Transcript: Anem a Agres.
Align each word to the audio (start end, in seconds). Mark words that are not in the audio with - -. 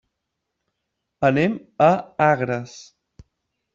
Anem 1.29 1.59
a 1.91 1.93
Agres. 2.31 2.77